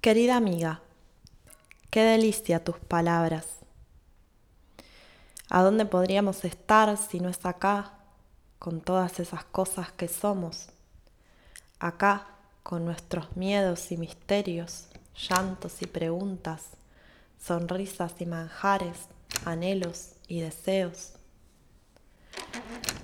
Querida 0.00 0.36
amiga, 0.38 0.80
qué 1.90 2.02
delicia 2.02 2.64
tus 2.64 2.78
palabras. 2.78 3.44
¿A 5.50 5.62
dónde 5.62 5.84
podríamos 5.84 6.42
estar 6.46 6.96
si 6.96 7.20
no 7.20 7.28
es 7.28 7.44
acá, 7.44 7.92
con 8.58 8.80
todas 8.80 9.20
esas 9.20 9.44
cosas 9.44 9.92
que 9.92 10.08
somos? 10.08 10.70
Acá, 11.80 12.28
con 12.62 12.86
nuestros 12.86 13.36
miedos 13.36 13.92
y 13.92 13.98
misterios, 13.98 14.86
llantos 15.28 15.82
y 15.82 15.86
preguntas, 15.86 16.62
sonrisas 17.38 18.14
y 18.20 18.24
manjares, 18.24 18.96
anhelos 19.44 20.12
y 20.28 20.40
deseos. 20.40 21.12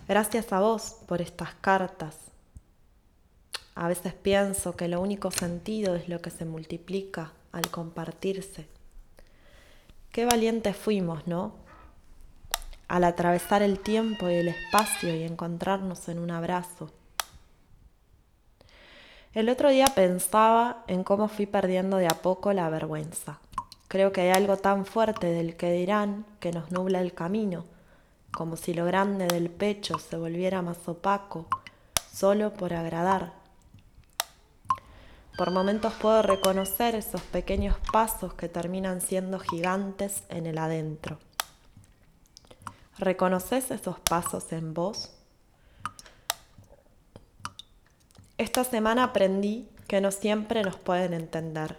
Gracias 0.09 0.51
a 0.51 0.61
vos 0.61 0.97
por 1.07 1.21
estas 1.21 1.53
cartas 1.57 2.26
a 3.77 3.89
veces 3.89 4.15
pienso 4.15 4.75
que 4.75 4.89
lo 4.89 5.03
único 5.03 5.31
sentido 5.31 5.97
es 5.97 6.09
lo 6.09 6.23
que 6.23 6.31
se 6.31 6.47
multiplica 6.47 7.33
al 7.53 7.71
compartirse. 7.71 8.67
Qué 10.11 10.25
valientes 10.25 10.75
fuimos, 10.75 11.27
¿no? 11.27 11.53
Al 12.89 13.05
atravesar 13.05 13.63
el 13.63 13.79
tiempo 13.79 14.31
y 14.31 14.35
el 14.35 14.49
espacio 14.49 15.15
y 15.15 15.25
encontrarnos 15.25 16.09
en 16.09 16.21
un 16.21 16.31
abrazo. 16.31 16.91
El 19.35 19.51
otro 19.51 19.69
día 19.69 19.89
pensaba 19.95 20.83
en 20.87 21.05
cómo 21.05 21.29
fui 21.29 21.45
perdiendo 21.45 21.99
de 21.99 22.07
a 22.07 22.23
poco 22.23 22.55
la 22.55 22.71
vergüenza. 22.71 23.41
Creo 23.89 24.11
que 24.11 24.23
hay 24.23 24.31
algo 24.31 24.57
tan 24.57 24.87
fuerte 24.87 25.27
del 25.27 25.55
que 25.55 25.71
dirán 25.71 26.25
que 26.41 26.51
nos 26.51 26.73
nubla 26.73 27.03
el 27.03 27.13
camino, 27.13 27.67
como 28.33 28.57
si 28.57 28.73
lo 28.73 28.87
grande 28.87 29.27
del 29.27 29.51
pecho 29.51 29.99
se 29.99 30.17
volviera 30.17 30.63
más 30.63 30.89
opaco, 30.89 31.47
solo 32.11 32.55
por 32.55 32.73
agradar 32.73 33.46
por 35.37 35.51
momentos 35.51 35.93
puedo 35.95 36.23
reconocer 36.23 36.95
esos 36.95 37.21
pequeños 37.21 37.77
pasos 37.93 38.33
que 38.35 38.49
terminan 38.49 39.01
siendo 39.01 39.39
gigantes 39.39 40.23
en 40.31 40.47
el 40.47 40.57
adentro. 40.57 41.19
¿Reconoces 42.99 43.71
esos 43.71 44.01
pasos 44.01 44.51
en 44.53 44.73
vos? 44.73 45.13
Esta 48.39 48.65
semana 48.65 49.05
aprendí 49.05 49.69
que 49.87 50.01
no 50.01 50.11
siempre 50.11 50.63
nos 50.63 50.77
pueden 50.77 51.13
entender. 51.13 51.77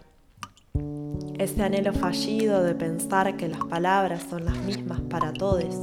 Ese 1.39 1.63
anhelo 1.63 1.93
fallido 1.93 2.63
de 2.63 2.75
pensar 2.75 3.37
que 3.37 3.47
las 3.47 3.63
palabras 3.65 4.23
son 4.29 4.45
las 4.45 4.57
mismas 4.57 5.01
para 5.01 5.33
todos, 5.33 5.75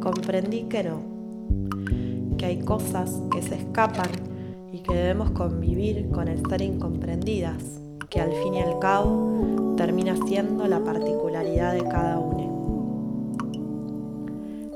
comprendí 0.00 0.64
que 0.64 0.84
no, 0.84 2.36
que 2.36 2.46
hay 2.46 2.60
cosas 2.60 3.20
que 3.30 3.42
se 3.42 3.56
escapan 3.56 4.39
y 4.72 4.80
que 4.80 4.94
debemos 4.94 5.30
convivir 5.30 6.08
con 6.10 6.28
el 6.28 6.46
ser 6.48 6.62
incomprendidas, 6.62 7.80
que 8.08 8.20
al 8.20 8.32
fin 8.32 8.54
y 8.54 8.60
al 8.60 8.78
cabo 8.78 9.74
termina 9.76 10.16
siendo 10.26 10.66
la 10.66 10.80
particularidad 10.80 11.74
de 11.74 11.84
cada 11.84 12.18
uno. 12.18 12.30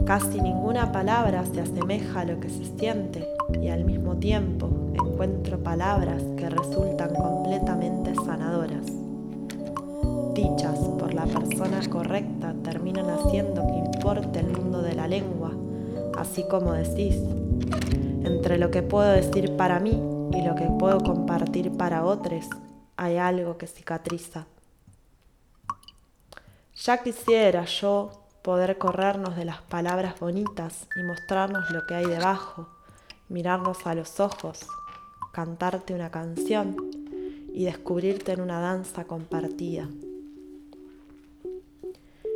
Casi 0.05 0.41
ninguna 0.41 0.93
palabra 0.93 1.45
se 1.47 1.61
asemeja 1.61 2.21
a 2.21 2.25
lo 2.25 2.39
que 2.39 2.51
se 2.51 2.65
siente 2.79 3.27
y 3.61 3.69
al 3.69 3.85
mismo 3.85 4.17
tiempo 4.17 4.69
encuentro 4.93 5.59
palabras 5.59 6.23
que 6.37 6.51
resultan 6.51 7.15
completamente 7.15 8.15
sanadoras. 8.15 8.87
Dichas 10.35 10.79
por 10.99 11.15
la 11.15 11.25
persona 11.25 11.81
correcta 11.89 12.55
terminan 12.63 13.09
haciendo 13.09 13.67
que 13.67 13.97
importe 13.97 14.41
el 14.41 14.49
mundo 14.49 14.83
de 14.83 14.95
la 14.95 15.09
lengua, 15.09 15.53
así 16.19 16.45
como 16.51 16.73
decís, 16.73 17.19
entre 18.25 18.59
lo 18.59 18.71
que 18.71 18.83
puedo 18.83 19.11
decir 19.13 19.57
para 19.57 19.79
mí 19.81 20.03
y 20.33 20.43
lo 20.43 20.55
que 20.55 20.67
puedo 20.79 20.99
compartir 21.01 21.77
para 21.77 22.05
otros, 22.05 22.47
hay 22.97 23.19
algo 23.19 23.59
que 23.59 23.67
cicatriza. 23.67 24.47
Ya 26.75 27.03
quisiera 27.03 27.65
yo 27.67 28.11
poder 28.43 28.79
corrernos 28.79 29.37
de 29.37 29.45
las 29.45 29.63
palabras 29.63 30.19
bonitas 30.19 30.89
y 30.97 31.03
mostrarnos 31.03 31.71
lo 31.71 31.87
que 31.87 31.95
hay 31.95 32.07
debajo, 32.07 32.69
mirarnos 33.29 33.87
a 33.87 33.95
los 33.95 34.21
ojos, 34.21 34.67
cantarte 35.33 35.95
una 35.95 36.11
canción 36.11 36.77
y 37.53 37.65
descubrirte 37.65 38.33
en 38.33 38.41
una 38.41 38.61
danza 38.61 39.05
compartida. 39.05 39.89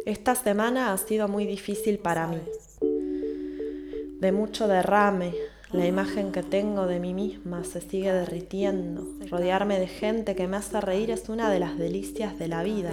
Esta 0.07 0.35
semana 0.35 0.93
ha 0.93 0.97
sido 0.97 1.29
muy 1.29 1.45
difícil 1.45 1.99
para 1.99 2.27
mí, 2.27 2.41
de 4.21 4.33
mucho 4.33 4.67
derrame, 4.67 5.35
la 5.73 5.87
imagen 5.87 6.33
que 6.33 6.43
tengo 6.43 6.87
de 6.87 6.99
mí 6.99 7.13
misma 7.13 7.63
se 7.63 7.83
sigue 7.83 8.11
derritiendo. 8.11 9.07
Rodearme 9.31 9.79
de 9.79 9.87
gente 9.87 10.35
que 10.35 10.49
me 10.49 10.57
hace 10.57 10.81
reír 10.81 11.11
es 11.11 11.29
una 11.29 11.51
de 11.51 11.61
las 11.61 11.77
delicias 11.77 12.39
de 12.39 12.49
la 12.49 12.63
vida. 12.63 12.93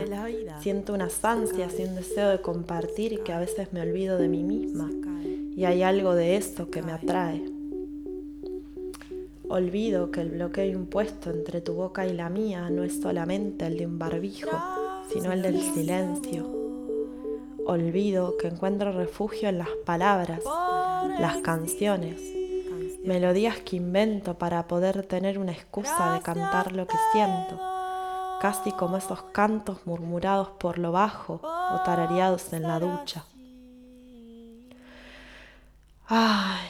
Siento 0.59 0.94
unas 0.94 1.24
ansias 1.24 1.80
y 1.80 1.84
un 1.84 1.96
deseo 1.96 2.30
de 2.30 2.41
compartir 2.41 3.24
que 3.24 3.31
a 3.31 3.40
veces 3.40 3.72
me 3.72 3.81
olvido 3.81 4.18
de 4.18 4.28
mí 4.28 4.44
misma. 4.44 4.91
Y 5.56 5.64
hay 5.64 5.84
algo 5.84 6.16
de 6.16 6.35
eso 6.35 6.69
que 6.69 6.81
me 6.81 6.91
atrae. 6.91 7.41
Olvido 9.47 10.12
que 10.12 10.22
el 10.22 10.31
bloqueo 10.31 10.66
impuesto 10.66 11.30
entre 11.30 11.62
tu 11.62 11.75
boca 11.75 12.06
y 12.06 12.12
la 12.12 12.30
mía 12.30 12.69
no 12.69 12.84
es 12.84 13.00
solamente 13.00 13.68
el 13.68 13.78
de 13.78 13.85
un 13.85 13.97
barbijo, 13.97 14.50
sino 15.14 15.31
el 15.31 15.41
del 15.41 15.62
silencio. 15.62 16.46
Olvido 17.66 18.35
que 18.38 18.47
encuentro 18.47 18.91
refugio 18.91 19.47
en 19.47 19.59
las 19.59 19.69
palabras, 19.85 20.41
las 21.19 21.38
canciones 21.38 22.44
melodías 23.05 23.57
que 23.59 23.77
invento 23.77 24.38
para 24.38 24.67
poder 24.67 25.05
tener 25.05 25.39
una 25.39 25.51
excusa 25.51 26.13
de 26.13 26.21
cantar 26.21 26.71
lo 26.71 26.88
que 26.88 26.97
siento, 27.11 27.59
casi 28.41 28.71
como 28.71 28.97
esos 28.97 29.21
cantos 29.31 29.85
murmurados 29.85 30.49
por 30.59 30.77
lo 30.77 30.91
bajo 30.91 31.39
o 31.43 31.81
tarareados 31.85 32.51
en 32.53 32.63
la 32.63 32.79
ducha. 32.79 33.25
Ay, 36.07 36.67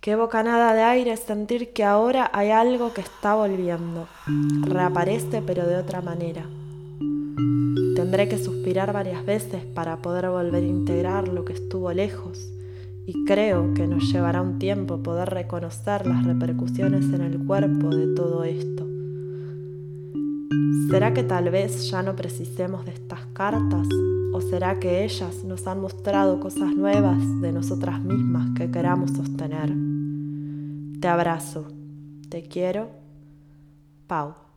qué 0.00 0.14
bocanada 0.16 0.74
de 0.74 0.82
aire 0.82 1.16
sentir 1.16 1.72
que 1.72 1.84
ahora 1.84 2.30
hay 2.32 2.50
algo 2.50 2.92
que 2.92 3.00
está 3.00 3.34
volviendo. 3.34 4.08
Reaparece 4.62 5.42
pero 5.42 5.66
de 5.66 5.76
otra 5.76 6.00
manera. 6.00 6.42
Tendré 7.96 8.28
que 8.28 8.38
suspirar 8.38 8.92
varias 8.92 9.24
veces 9.24 9.64
para 9.64 9.96
poder 9.96 10.28
volver 10.28 10.62
a 10.62 10.66
integrar 10.66 11.28
lo 11.28 11.44
que 11.44 11.54
estuvo 11.54 11.92
lejos 11.92 12.38
y 13.08 13.24
creo 13.24 13.72
que 13.72 13.86
nos 13.86 14.12
llevará 14.12 14.42
un 14.42 14.58
tiempo 14.58 15.02
poder 15.02 15.30
reconocer 15.30 16.06
las 16.06 16.26
repercusiones 16.26 17.06
en 17.06 17.22
el 17.22 17.38
cuerpo 17.46 17.88
de 17.88 18.14
todo 18.14 18.44
esto. 18.44 18.86
¿Será 20.90 21.14
que 21.14 21.22
tal 21.22 21.48
vez 21.48 21.90
ya 21.90 22.02
no 22.02 22.14
precisemos 22.14 22.84
de 22.84 22.92
estas 22.92 23.24
cartas? 23.32 23.88
¿O 24.34 24.42
será 24.42 24.78
que 24.78 25.04
ellas 25.04 25.42
nos 25.44 25.66
han 25.66 25.80
mostrado 25.80 26.38
cosas 26.38 26.76
nuevas 26.76 27.40
de 27.40 27.50
nosotras 27.50 27.98
mismas 28.04 28.50
que 28.54 28.70
queramos 28.70 29.12
sostener? 29.12 29.72
Te 31.00 31.08
abrazo, 31.08 31.66
te 32.28 32.42
quiero, 32.42 32.90
Pau. 34.06 34.47